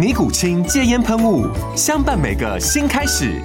[0.00, 1.46] 尼古清戒烟喷雾，
[1.76, 3.38] 相伴每个新开始。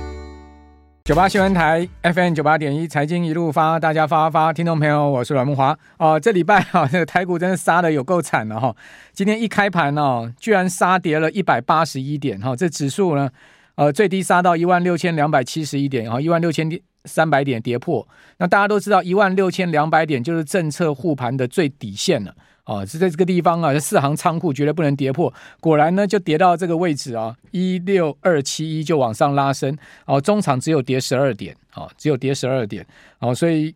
[1.03, 6.17] 九八新闻台 FM 九八点一，财经一路发，大家发发发，听众朋友，我是阮木华哦。
[6.17, 8.73] 这礼拜哈，这个台股真的杀的有够惨了哈。
[9.11, 12.55] 今天一开盘哦，居然杀跌了一百八十一点哈。
[12.55, 13.29] 这指数呢，
[13.75, 16.71] 呃，最低杀到一万六千两百七十一点然后，一万六千
[17.03, 18.07] 三百点跌破。
[18.37, 22.33] 那大家都知道，一万六千两百点就是政策护盘的最底线了。
[22.65, 25.33] 哦，是在这个地方啊，这四行仓库绝对不能跌破。
[25.59, 29.77] 果然呢，就跌到这个位置啊，一六二七一就往上拉升。
[30.05, 32.85] 哦，中场只有跌十二点，哦，只有跌十二点。
[33.19, 33.73] 哦，所以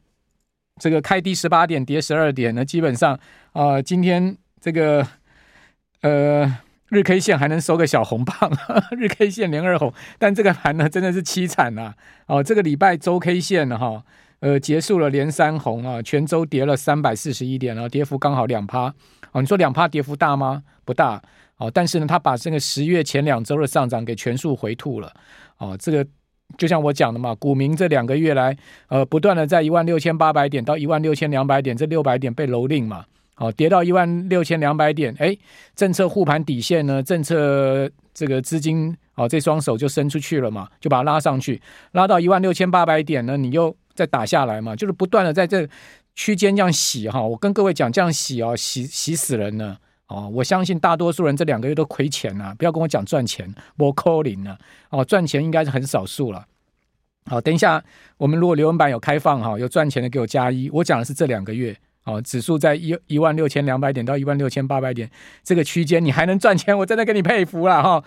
[0.80, 3.20] 这个开低十八点，跌十二点呢，基本上
[3.54, 5.06] 啊、今天这个
[6.02, 6.58] 呃
[6.90, 8.52] 日 K 线还能收个小红棒，
[8.98, 11.94] 日 K 线连二红，但这个盘呢真的是凄惨呐。
[12.26, 14.04] 哦，这个礼拜周 K 线呢，哈、
[14.42, 18.94] 呃，结束了连三红啊，全周跌了三百四十一点，然后跌幅刚好两趴。
[19.34, 20.64] 哦，你说两趴跌幅大吗？
[20.86, 21.22] 不大。
[21.58, 25.14] 哦，但是呢，它把这个十月前两周的上涨给全数回吐了。
[25.58, 26.08] 哦，这个
[26.58, 28.56] 就像我讲的嘛，股民这两个月来，
[28.88, 33.04] 呃，不断的在一万六千八百点到一万六千两百点，这六百点被蹂躏嘛。
[33.36, 35.36] 哦，跌到一万六千两百点，哎，
[35.76, 41.62] 政策护盘底线呢，政策这个资金哦，这双手就伸出去了嘛，就把它拉上去，
[41.92, 43.76] 拉到一万六千八百点呢，你又。
[44.00, 45.68] 再打下来嘛，就是不断的在这
[46.16, 47.22] 区间这样洗哈。
[47.22, 49.78] 我跟各位讲，这样洗哦，洗洗死人了
[50.08, 50.32] 哦。
[50.34, 54.58] 我相信大多数人这两个月都亏钱了，不要跟我讲赚钱，我扣零了
[54.90, 55.04] 哦。
[55.04, 56.46] 赚钱应该是很少数了。
[57.26, 57.84] 好，等一下
[58.16, 60.70] 我们如果留言板有开放哈，有赚钱的给我加一。
[60.70, 65.12] 我讲的是这两个月哦，指数在一一万六千两百点到一万六千八百点
[65.44, 68.02] 这个区间，你还能赚钱，我真的给你佩服了哈。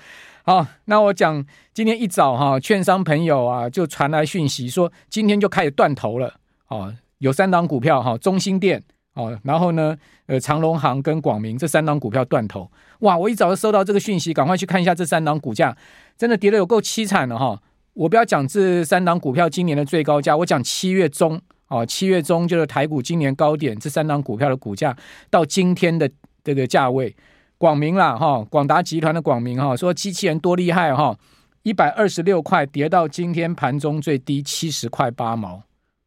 [0.45, 6.35] 好，那我讲今天一早哈，券商朋友啊就传来讯息说，今天就开始断头了。
[6.67, 8.83] 哦，有三档股票哈，中兴电
[9.15, 12.69] 哦，然后呢，呃，长隆航跟广明这三档股票断头。
[13.01, 15.77] 哇，我一早就收到这个讯息，赶快去看一下这三档股价，
[16.19, 17.63] 真的跌得有够凄惨了哈。
[17.95, 24.97] 我不要讲这三档股票今年的最高价，我讲七月中哦，七月中就是台股今年高点，这三档股票的股价
[25.31, 26.11] 到今天的
[26.43, 27.15] 这个价位。
[27.62, 31.17] 广明啦，哈，广达集团的广明哈，说机器人多厉害哈，
[31.62, 35.62] 一百二十六块跌到今天盘中最低七十块八毛，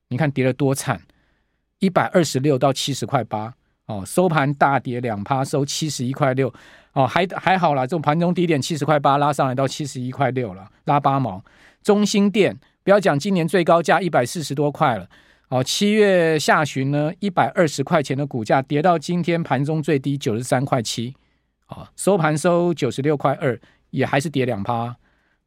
[0.09, 0.99] 你看跌得多惨，
[1.79, 3.53] 一百二十六到七十块八，
[3.85, 6.53] 哦，收盘大跌两趴，收七十一块六，
[6.91, 11.41] 哦，还还好啦，这种盘中低点七十块八拉上来到七十一块六了，拉八毛。
[11.81, 15.07] 中兴电不要讲今年最高价一百四十多块了，
[15.47, 21.16] 哦，七月下旬呢一百二十块钱的股价跌到今天盘中最低九十三块七。
[21.65, 23.59] 啊，收盘收九十六块二，
[23.89, 24.95] 也还是跌两趴。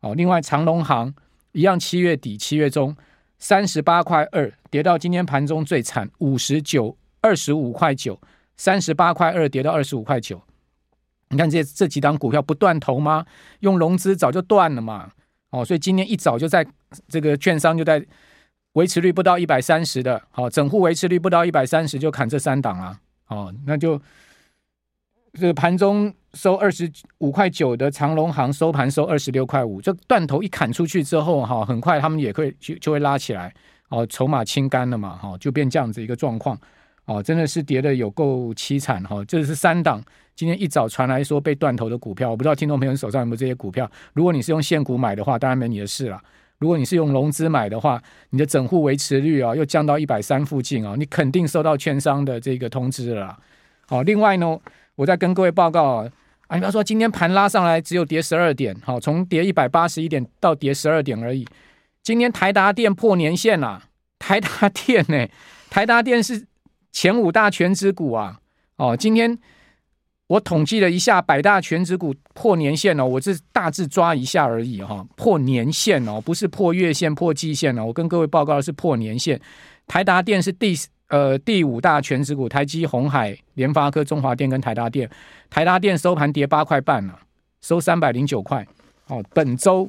[0.00, 1.14] 哦，另外长荣行
[1.52, 2.96] 一样，七月底七月中
[3.38, 8.20] 三十八块二，跌到今天盘中最惨五十九二十五块九，
[8.56, 10.42] 三十八块二跌到二十五块九。
[11.28, 13.24] 你看这这几档股票不断头吗？
[13.60, 15.10] 用融资早就断了嘛。
[15.50, 16.66] 哦，所以今天一早就在
[17.08, 18.04] 这个券商就在
[18.72, 23.00] 维持率不到一百三十的，好，整户维持率不到一百三十就砍这三档啊。
[23.28, 24.00] 哦，那就。
[25.34, 33.52] 这个盘中收二十五块九的长隆行收盘收二十六块五，这断头一砍出去之后哈，很快他们也会就就会拉起来
[33.88, 36.58] 哦，筹码清干了嘛哈，就变这样子一个状况
[37.04, 39.24] 哦，真的是跌得有够凄惨哈。
[39.26, 40.02] 这是三档
[40.34, 43.90] 今天一早传来说被断头的股票，我不知道听众朋友手上有没有这些股票。
[44.12, 46.18] 如果你是用现股买的话，当然没你的事了；
[46.58, 53.38] 如果你是用融资买的话，你的整户维持率啊又降到一百三附近啊，你肯定收到券商的这个通知了。
[53.86, 54.58] 好，另外呢。
[54.98, 56.10] 我再跟各位报告啊，
[56.48, 61.46] 啊，你比方说今天盘拉上来只有跌十二点，好，从跌一百八十一点到跌十二点而已。
[62.02, 63.84] 今天台达电破年线了，
[64.18, 65.28] 台达电呢、
[65.70, 66.44] 台达电是
[66.90, 68.40] 前五大权值股啊，
[68.76, 69.38] 哦，今天
[70.26, 77.84] 我统计了一下百大全值股破年线哦，我是大致抓一下而已哈、哦，破年线哦，不是破月线、破季线哦。
[77.86, 79.40] 我跟各位报告的是破年线。
[79.86, 80.74] 台达电是第
[81.08, 85.08] 呃第五大全值股，台积、鸿海、联发科、中华电跟台达电。
[85.50, 87.20] 台达电收盘跌八块半了、啊，
[87.60, 88.66] 收三百零九块。
[89.06, 89.88] 哦，本周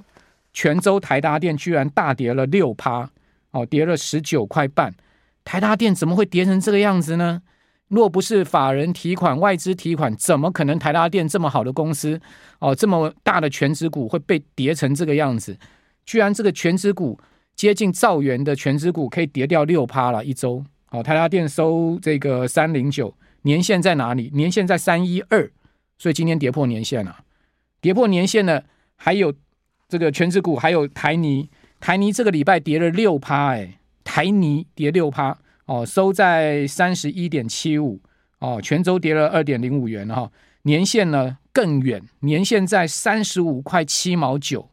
[0.53, 3.09] 全周台达电居然大跌了六趴，
[3.51, 4.93] 哦，跌了十九块半。
[5.43, 7.41] 台达电怎么会跌成这个样子呢？
[7.89, 12.21] 若不是法人提款、外资提款，怎么可能台达电这么好的公司
[12.59, 15.57] 哦，这么大的全值股会被跌成这个样子？
[16.05, 17.19] 居然这个全值股
[17.55, 20.63] 接近兆元的全值股可以跌掉六趴了一周。
[20.91, 24.29] 哦，台达电收这个三零九，年线在哪里？
[24.33, 25.51] 年线在三一二，
[25.97, 27.19] 所以今天跌破年线了。
[27.81, 28.61] 跌破年线呢，
[28.95, 29.33] 还有
[29.87, 31.49] 这个权值股，还有台泥，
[31.79, 35.37] 台泥这个礼拜跌了六趴，哎，台泥跌六趴。
[35.65, 38.01] 哦，收在三十一点七五，
[38.39, 40.31] 哦，全周跌了二点零五元哈、哦，
[40.63, 44.71] 年线呢更远，年线在三十五块七毛九，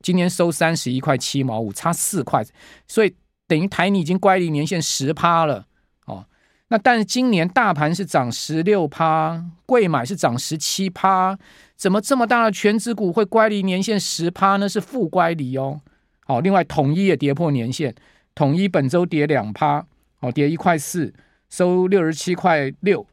[0.00, 2.44] 今年收三十一块七毛五，差四块，
[2.88, 3.14] 所以
[3.46, 5.66] 等于台泥已经乖离年限十趴了，
[6.06, 6.24] 哦，
[6.68, 11.38] 那但是今年大盘是涨十六趴，贵买是涨十七趴，
[11.76, 14.68] 怎么这么大的权值股会乖离年限十趴呢？
[14.68, 15.80] 是负乖离哦，
[16.24, 17.94] 好、另外统一也跌破年限。
[18.34, 19.86] 统一本周跌两趴，
[20.20, 21.14] 哦，跌一块四，
[21.48, 23.06] 收六十七块六，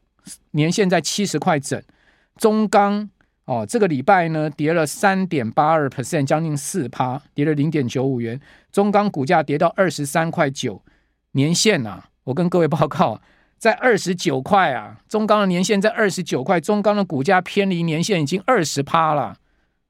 [0.50, 1.82] 年限在七十块整。
[2.36, 3.08] 中钢
[3.46, 8.40] 哦，这个礼拜呢跌了三点八二 percent，将近四趴，跌了零点九五元。
[8.72, 10.82] 中钢股价跌到二十三块九，
[11.32, 13.20] 年线啊，我跟各位报告，
[13.58, 19.36] 在二十九块啊，中钢的年线在二十九块，中钢的股价偏离年线已经二十趴了。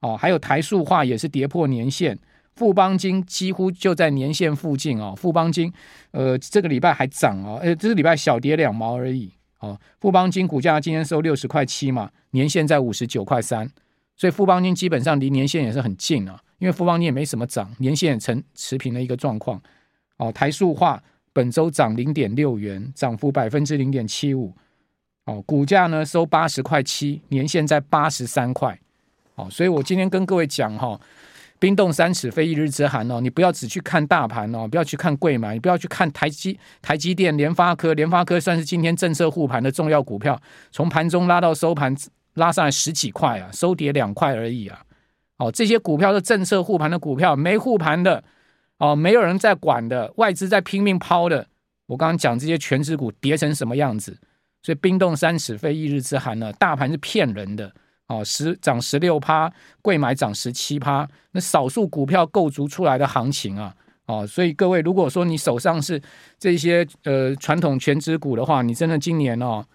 [0.01, 2.19] 哦，还有台塑化也是跌破年线。
[2.55, 5.73] 富邦金几乎就在年线附近哦，富邦金，
[6.11, 9.31] 呃，这个礼拜还涨哦，呃，这个礼拜小跌两毛而已
[9.65, 9.79] 哦。
[9.99, 13.69] 富邦金股价今天收六十块七嘛，年线在五十九块三，
[14.15, 19.61] 所以富邦金基本上离年线也是很近啊，因为富邦金也没什么涨，年线也呈持平的一个状况。
[20.17, 21.01] 哦，台塑化
[21.33, 24.53] 本周涨零点六元，涨幅百分之零点七五。
[25.25, 28.79] 哦，股价呢收八十块七，年线在八十三块。
[29.35, 30.99] 哦，所以我今天跟各位讲哈。
[31.57, 40.39] 冰冻三尺非一日之寒哦，你不要只去看大盘哦，不要去看柜买，你不要去看台积、台积电、联发科，联发科算是今天政策护盘的重要股票，
[40.71, 41.95] 从盘中拉到收盘，
[42.33, 44.81] 拉上来十几块啊，收跌两块而已啊。
[45.37, 48.23] 哦，这些股票是政策护盘的股票，没护盘的
[48.77, 51.47] 哦，没有人在管的，外资在拼命抛的。
[51.87, 54.17] 我刚刚讲这些权值股跌成什么样子，
[54.61, 57.73] 所以冰冻三尺非一日之寒呢，大盘是骗人的。
[58.07, 63.73] 哦，十涨十六趴，贵买涨十七趴，那少数股票构筑出来的行情啊，
[64.05, 65.99] 哦，所以各位，如果说你手上是
[66.37, 69.65] 这些呃传统全值股的话，你真的今年哦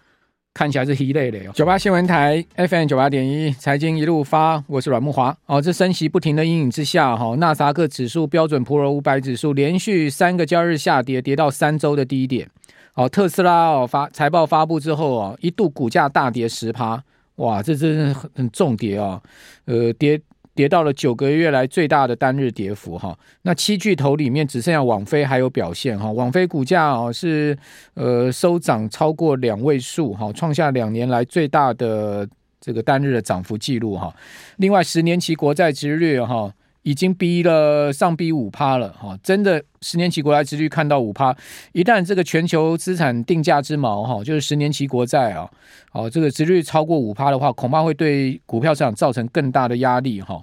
[0.53, 1.51] 看起来是一累累哦。
[1.53, 5.35] 九八新闻台 FM 九八点一，财经一路发，我是阮木华。
[5.45, 12.49] 哦，这升息不停的阴影之下，哈、哦，纳斯克指数、标准普尔五百指数连续三个交易日下跌，跌到三周的低点。
[12.93, 17.03] 哦，特斯拉哦发财报发布之后哦，一度股价大跌十趴。
[17.41, 19.21] 哇，这真是很很重跌啊！
[19.65, 20.21] 呃，跌
[20.53, 23.17] 跌到了九个月来最大的单日跌幅哈。
[23.41, 26.11] 那七巨头里面只剩下网飞还有表现哈。
[26.11, 27.57] 网飞股价哦是
[27.95, 32.27] 呃收涨超过两位数哈，创下两年来最大的
[32.59, 34.13] 这个单日的涨幅记录哈。
[34.57, 36.53] 另外，十年期国债殖利率哈。
[36.83, 41.35] 已经逼了上逼五趴了哈，真的十年期国债殖率看到五趴，
[41.73, 45.49] 一旦这个全球资产定价之锚哈，就是十年期国债啊，
[45.91, 50.41] 哦这个殖率超过五趴的话，恐怕会对股票市场造成更大的压力哈。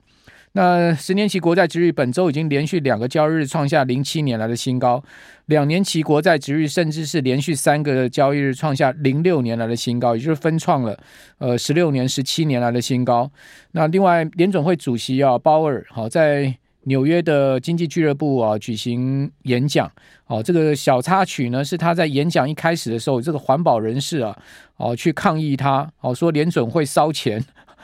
[0.60, 5.00] 那十年期国债殖率本周已经连续两个交易日创下零七年来的新高，
[5.46, 10.98] 两年期国债殖率甚至是连续三个交易日创下零六年来的新高，也就是分创了
[11.38, 13.30] 呃十六年、十七年来的新高。
[13.70, 19.88] 那另外联准会主席啊鲍尔好在纽约的经济俱乐部啊举行演讲，
[20.26, 24.36] 哦这个小插曲呢是他在演讲一开始的时候，这个环保人士啊
[24.76, 27.40] 哦去抗议他哦说联准会烧钱。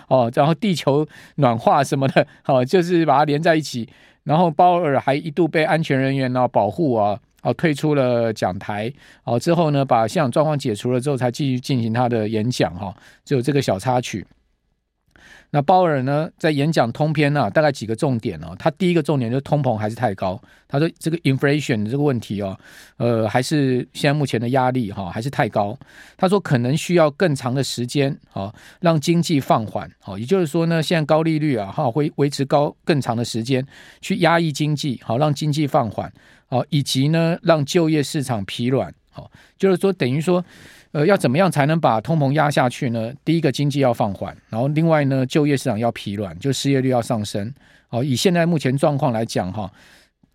[0.08, 1.06] 哦，然后地球
[1.36, 3.88] 暖化什么的， 哦，就是把它连在一起。
[4.24, 8.90] 然后鲍尔还一度被安全人员呢保护啊，哦，退出了讲台。
[9.24, 12.74] 哦，之后呢，把现场状况解除了之后，才继续进行他的演讲。
[12.74, 12.94] 哈，
[13.24, 14.26] 只有这个小插曲。
[15.50, 18.54] 那鲍尔呢，在演讲通篇呢、啊，大概几个重点哦。
[18.58, 20.40] 他第一个重点就是通膨还是太高。
[20.66, 22.58] 他说这个 inflation 的这个问题哦，
[22.96, 25.78] 呃，还是现在目前的压力哈、哦，还是太高。
[26.16, 29.88] 他说可能需要更长的时间哦，让经济放缓。
[30.04, 33.64] 哦，也就是说呢，现在高利率啊，哈，会维持高更长的时间
[34.00, 36.12] 去压抑经济，好让经济放缓。
[36.48, 38.92] 哦，以及呢，让就业市场疲软。
[39.10, 40.44] 好，就是说等于说。
[40.94, 43.12] 呃，要怎么样才能把通膨压下去呢？
[43.24, 47.52] 第一个，经济要放缓，然后另外呢，就业市场要疲软，就失业率要上升。
[47.90, 49.68] 哦，以现在目前状况来讲，哈，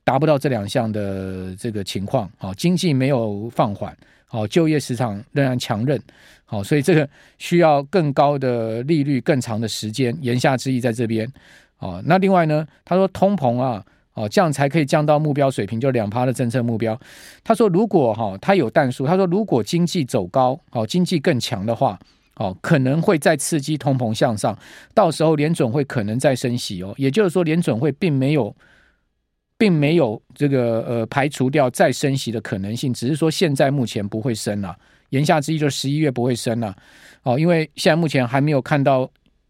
[0.03, 2.29] 达不到这两项的这个情况。
[2.37, 5.97] 好，经济没有放缓，好，就业市场仍然强韧。
[6.43, 10.13] 好，所以这个需要更高的利率、更长的时间。
[10.21, 11.25] 言下之意在这边。
[11.77, 13.81] 哦，那另外呢，他说通膨啊。
[14.19, 16.99] 哦，这样才可以降到目标水平，就两趴的政策目标。
[17.41, 21.97] 他说，如果哈，他有但书，他说如果经济走高，哦，经济更强的话，
[22.35, 24.59] 哦，可能会再刺激通膨向上，
[24.93, 26.93] 到时候联准会可能再升息哦。
[26.97, 28.53] 也就是说，联准会并没有，
[29.57, 34.75] 并没有这个呃排除掉再升息的可能性，只是说现在目前不会升了。
[35.11, 36.75] 言下之意就是十一月不会升了。
[37.23, 39.09] 哦，因为现在目前还没有看到。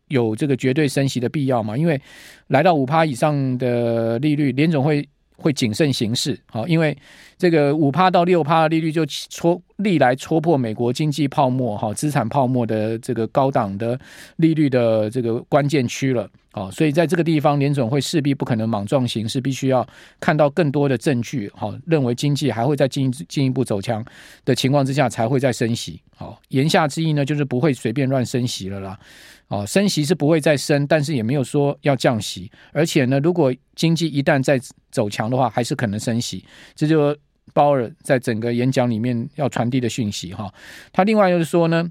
[0.10, 1.76] 有这个绝对升息的必要吗？
[1.76, 2.00] 因为
[2.48, 6.38] 来到五趴以上的利率，联总会会谨慎行事。
[6.48, 6.96] 好，因为
[7.38, 13.98] 这个五趴到六趴的利率就戳历来戳破美国经济泡沫、哈资产泡沫的这个高档的
[14.36, 16.30] 利率的这个关键区了。
[16.60, 19.88] 好，所以在这个地方，联总会势必不可能莽撞行事，必须要
[20.20, 21.50] 看到更多的证据。
[21.56, 24.04] 好，认为经济还会再进进一步走强
[24.44, 26.02] 的情况之下，才会再升息。
[26.18, 29.00] 好，言下之意呢，就是不会随便乱升息了啦。
[29.48, 32.52] 哦，升息是不会再升，但是也没有说要降息。
[32.74, 34.60] 而且呢，如果经济一旦再
[34.92, 36.44] 走强的话，还是可能升息。
[36.76, 37.16] 这就
[37.54, 40.54] 鲍尔在整个演讲里面要传递的讯息哈。
[40.92, 41.90] 他另外就是说呢，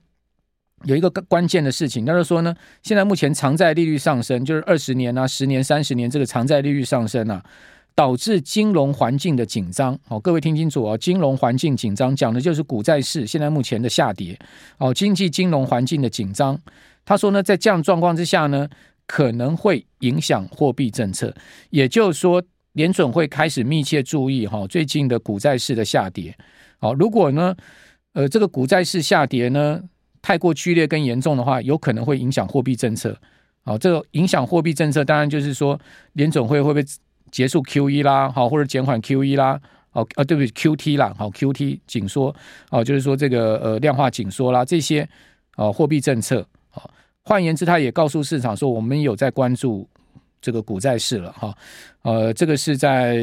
[0.85, 7.43] 有一个关键的事情，他就是说呢，现在目前长债利率上升，就是二十年啊、十年、三十年这个长债利率上升啊，
[7.95, 9.99] 导致金融环境的紧张。
[10.09, 14.39] 哦，各位听清楚哦，金融环境紧张讲的就是股债市现在目前的下跌。
[14.79, 16.59] 哦，经济金融环境的紧张。
[17.05, 18.69] 他说呢，在这样状况之下呢，
[19.07, 21.35] 可能会影响货币政策，
[21.71, 22.43] 也就是说，
[22.75, 26.37] 联准会开始密切注意哈最近的股债市的下跌。
[26.79, 27.57] 好，如果呢，
[28.13, 29.81] 呃，这个股债市下跌呢
[30.23, 33.17] 太过剧烈跟严重的话，有可能会影响货币政策。
[33.65, 35.79] 好，这个影响货币政策，当然就是说
[36.15, 36.85] 联准会会不会
[37.31, 39.61] 结束 QE 啦，好，或者减缓 QE 啦，
[39.93, 42.35] 哦，啊，对不起？QT 啦，好，QT 紧缩，
[42.71, 45.07] 哦，就是说这个呃量化紧缩啦，这些
[45.57, 46.47] 哦货币政策。
[47.25, 49.87] 换言之，他也告诉市场说，我们有在关注
[50.41, 51.55] 这个股债市了哈。
[52.01, 53.21] 呃，这个是在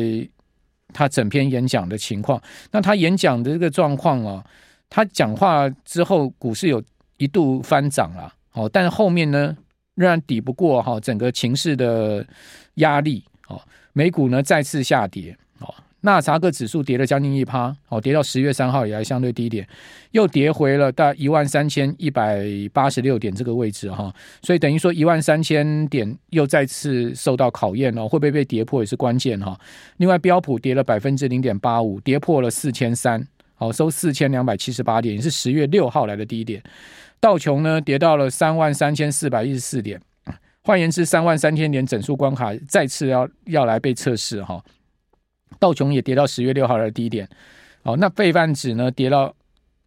[0.94, 2.40] 他整篇演讲的情况。
[2.70, 4.46] 那他演讲的这个状况啊，
[4.89, 6.82] 他讲话之后，股市有
[7.18, 9.56] 一度翻涨了，哦，但是后面呢，
[9.96, 12.25] 仍然抵不过哈整个情势的
[12.75, 13.62] 压力，哦，
[13.94, 15.74] 美股呢再次下跌，哦。
[16.01, 19.68] 纳斯达克指数跌了将近一趴，哦，跌到十月三号以来相对低点，
[20.12, 24.13] 又跌回了大概一万三千一百八十六点这个位置哈，
[24.44, 29.60] 所以等于说一万三千点又再次受到考验了，会不会被跌破也是关键哈。
[29.98, 36.62] 另外标普跌了百分之零点八五，跌破了四千三，好收四千两百七十八点，也是十月六号来的低点。
[37.20, 40.00] 道琼呢跌到了三万三千四百一十四点，
[40.62, 44.64] 换言之，三万三千点整数关卡再次要要来被测试哈。
[45.58, 47.28] 道琼也跌到十月六号来的低点，
[47.84, 49.34] 哦，那费半指呢跌到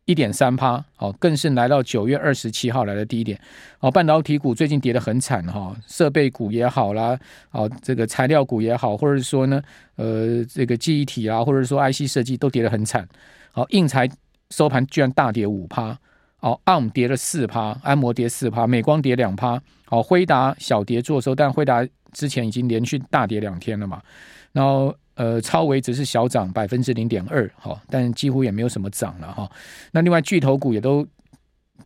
[0.06, 3.38] 一点三趴，哦，更是来到九月二十七号来的低点，
[3.80, 7.18] 哦，半导体股最近跌得很惨哈，设备股也好啦，
[7.50, 9.62] 哦，这个材料股也好，或者说呢，
[9.96, 13.06] 呃，这个记忆体啊，或者说 IC 设计都跌得很惨，
[13.58, 14.08] 好，硬材
[14.50, 15.98] 收盘居然大跌五趴，
[16.38, 24.00] 哦，ARM 跌了四趴，安摩跌四趴，美光跌两趴，好，辉达小跌做收，但辉达之前已经连续大跌两天了嘛，
[24.52, 24.94] 然后。
[25.18, 29.50] 呃，超微只是小涨百分之零点二，哈，但几乎也没有什么涨了哈。
[29.90, 31.04] 那另外巨头股也都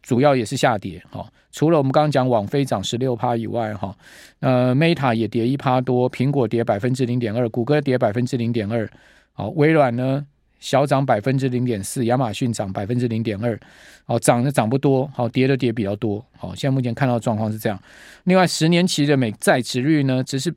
[0.02, 1.26] 主要也是下跌，哈。
[1.50, 3.96] 除了我们刚刚讲网飞涨十六趴以外，哈，
[4.40, 8.86] 呃，Meta 也跌一趴多，苹果跌百分之零点二，谷歌跌百分之零点二，
[9.32, 10.26] 好，微软呢
[10.62, 13.60] 小涨百分之零点四，亚马逊涨百分之零点二，
[14.06, 17.78] 哦，涨的涨不多，好，跌的跌比较多，好，现在目前看到的状况是这样。
[18.24, 20.54] 另外，十年期的美债殖率呢，只是。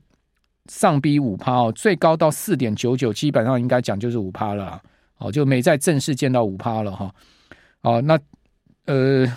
[0.68, 4.82] 上逼五趴哦，最高到四点九九，基本上应该讲就是五趴了。
[5.20, 7.14] 哦，就美债正式见到五趴了哈。
[7.82, 8.18] 哦，那
[8.86, 9.32] 呃，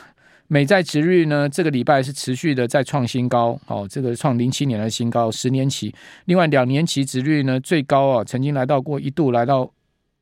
[0.47, 3.61] 美债殖率呢，这个礼拜是持续的在创新高。
[3.67, 5.95] 哦，这个创零七年的新高，十年期。
[6.25, 9.71] 另外两年期殖率呢，最高啊，曾经来到过一度来到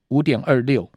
[0.09, 0.91] 五点二六。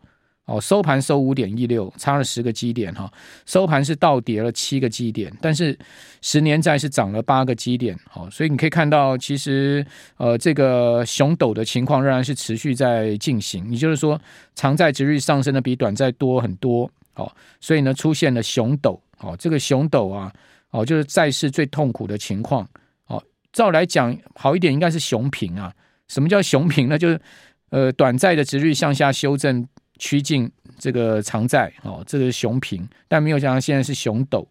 [0.46, 3.08] 哦，收盘收五点一六，差了十个基点哈。
[3.46, 5.78] 收盘是倒跌了七个基点，但是
[6.24, 7.96] 十年债是涨了八个基点。
[8.10, 9.86] 好，所以你可以看到，其实
[10.18, 13.72] 呃，这个熊斗的情况仍然是持续在进行。
[13.72, 14.20] 也就是说，
[14.56, 16.89] 长债殖率上升的比短债多很多。
[17.13, 19.00] 好，所以呢，出现了熊斗。
[19.18, 20.34] 好，这个熊斗啊，
[20.72, 22.68] 哦，就是债市最痛苦的情况。
[23.06, 23.24] 哦，
[23.54, 25.72] 照来讲好一点，应该是熊平啊。
[26.08, 26.98] 什么叫熊平呢？
[26.98, 27.22] 就是
[27.70, 29.68] 呃，短债的殖率向下修正。
[30.02, 34.48] 趋近这个长债哦，这个熊平，但没有想到现在是熊陡，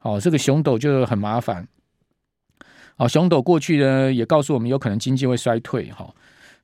[0.00, 1.64] 哦，这个熊陡就很麻烦。
[2.96, 6.12] 哦，熊陡过去呢也告诉我们有可能经济会衰退哈。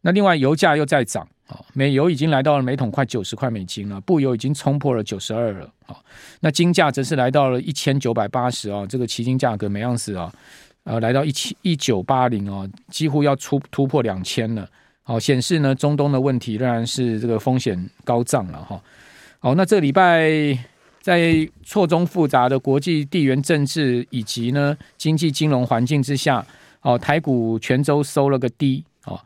[0.01, 5.95] 那另外油价又在涨，啊，美油已经来到了每桶快九十块美金了，布油已经冲破了九十二了，啊，
[6.41, 10.35] 那金价则是来到了一千九百八十啊，这个期金价格每盎司啊，
[10.83, 14.69] 呃，来到一七一九八零啊，几乎要出突破两千了，
[15.07, 18.79] 好，显示呢中东的问题仍然是这个风险高涨了哈。
[19.39, 20.59] 好，那这礼拜。
[21.07, 26.45] 在错综复杂的国际地缘政治以及呢经济金融环境之下，
[26.83, 29.17] 哦，台股全周收了个低，哦，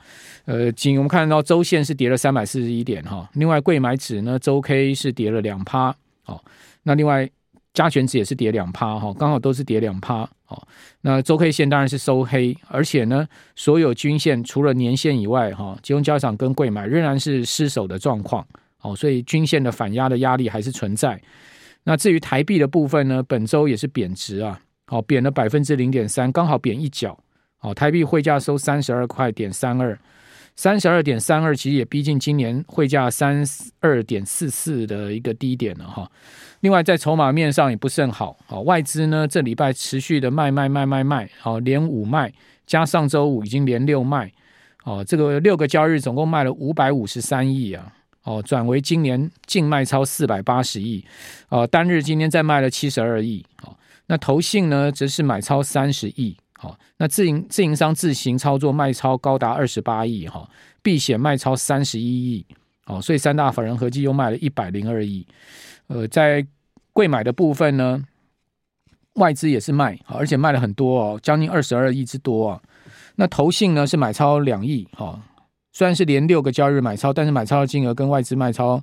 [0.44, 5.88] 呃，仅我们看到周线是跌了三百四十一点哈，另外柜买指呢周 K 是跌了两趴，
[6.26, 6.38] 哦，
[6.82, 7.26] 那另外
[7.72, 10.60] 加权指也是跌两趴哈，刚好都是跌两趴，哦，
[11.02, 18.44] 那周 K 线当然是收黑，而且呢所有均线除了年线以外哈，集中交易场跟贵买仍然是失守的状况，
[18.80, 21.20] 哦，所以均线的反压的压力还是存在。
[21.84, 27.16] 那至于台币的部分呢，本周也是贬值啊，好，贬了百分之零点三，刚好贬一角，
[27.56, 29.96] 好，台币汇价收三十二块点三二，
[30.60, 33.42] 三十二点三二，其实也逼近今年汇价三
[33.80, 36.06] 二点四四的一个低点了哈。
[36.60, 42.30] 另外在筹码面上也不甚好，好，外资呢这礼拜持续的卖卖卖卖卖，好，连五卖，
[42.66, 44.30] 加上周五已经连六卖，
[44.84, 47.90] 哦，这个六个交易日总共卖了五百五十三亿啊。
[48.24, 51.02] 哦，转为今年净卖超四百八十亿，
[51.48, 53.74] 哦，单日今天再卖了七十二亿，哦，
[54.08, 60.46] 那投信呢则是买超三十亿，好，那自营自营商自行操作卖超高达二十八亿，哈，
[60.82, 62.44] 避险卖超三十一亿，
[62.84, 65.26] 哦，所以三大法人合计又卖了一百零二亿，
[65.86, 66.46] 呃，在
[66.92, 68.04] 贵买的部分呢，
[69.14, 72.60] 外资也是卖，而且卖了很多哦，将近二十二亿之多啊，
[73.16, 75.18] 那投信呢是买超两亿，哈。
[75.72, 78.82] 虽然是连六个交易日买超，但是买超的金额跟外资卖超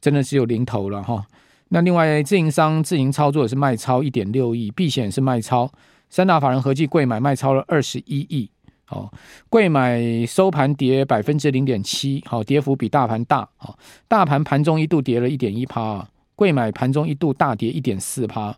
[0.00, 1.26] 真的只有零头了哈。
[1.70, 5.70] 那另外自营商自营操作也是卖超一点六亿，避险是卖超，
[6.10, 8.50] 三大法人合计柜买卖超了二十一亿。
[8.84, 9.10] 好，
[9.48, 13.48] 柜买收盘跌百分之零点七，好，跌幅比大盘大。
[13.56, 18.54] 好，大盘盘中一度跌了一点一趴，柜买盘中一度大跌一点四趴。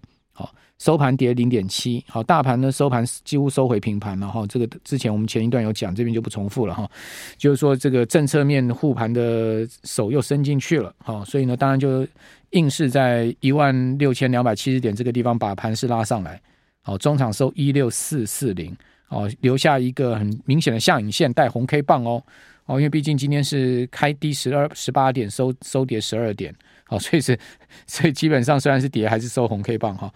[0.78, 4.44] 收盘跌零点七，好，大盘呢收盘几乎收回平盘了哈。
[4.48, 6.90] 这个之前我们前一段有讲，这边就不重复了哈。
[7.36, 12.04] 就是说这个政策面护盘的手又伸进去了，好，所以呢，当然就
[12.50, 16.42] 硬是在一万六千两百七十点这个地方把盘势拉上来，
[16.82, 18.76] 好，中场收一六四四零，
[19.08, 22.22] 哦，留下一个很明显的下影线带红 K 棒哦，
[22.66, 26.52] 哦，因为毕竟今天是开低十二十八点收收跌十二点，
[26.84, 27.38] 好，所以是
[27.86, 30.12] 所以基本上虽然是跌，还是收红 K 棒哈。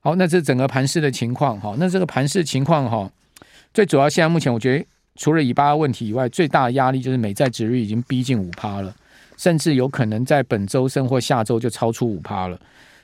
[0.00, 3.10] 好，那这整个盘势的情况哈，那这个盘势情况哈，
[3.72, 4.84] 最主要现在目前我觉得
[5.16, 8.94] 除了以巴问题以外，最大的压力就是美债殖率已经逼近五趴了，
[9.36, 12.58] 甚至有可能在本周甚或下周就超出五趴了。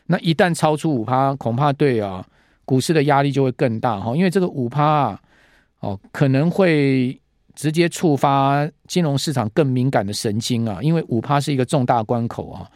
[0.07, 2.27] 那一旦超出五趴，恐怕对啊
[2.65, 5.21] 股市的压力就会更大哈，因为这个五趴啊，
[5.81, 7.19] 哦可能会
[7.55, 12.71] 直接触发金融市场更敏感的神经啊，因为五趴是一个重大关口啊。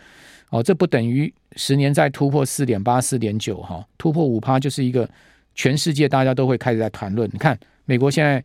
[0.50, 5.06] 哦，这不等于十年再突破四点八、四点九哈，突破五趴就是一个
[5.54, 7.28] 全世界大家都会开始在谈论。
[7.30, 8.42] 你看，美国现在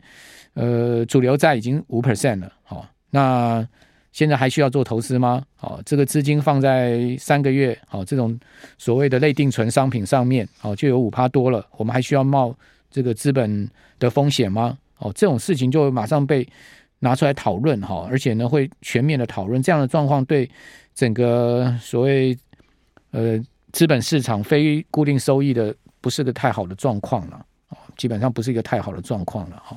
[0.52, 3.66] 呃主流债已经五 percent 了，好，那
[4.14, 5.44] 现在还需要做投资吗？
[5.56, 8.38] 好，这个资金放在三个月，好，这种
[8.78, 12.56] 所谓的类定存商品上面，好，就有五趴多了，我们还需要冒
[12.90, 14.78] 这个资本的风险吗？
[14.98, 16.48] 哦，这种事情就马上被
[17.00, 20.48] 拿出来讨论哈，而且呢会全面的讨论这样的状况对。
[20.94, 22.38] 整个所谓
[23.10, 23.36] 呃
[23.72, 29.76] 资本市场非固定收益的不是个太好的状况了，哦基本上不是一个太好的状况了哈。